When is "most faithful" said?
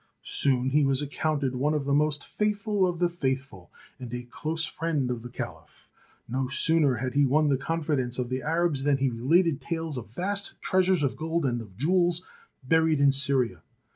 1.93-2.87